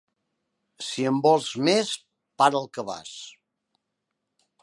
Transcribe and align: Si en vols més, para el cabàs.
Si 0.85 1.03
en 1.09 1.19
vols 1.25 1.49
més, 1.67 1.91
para 2.43 2.61
el 2.63 2.67
cabàs. 2.79 3.13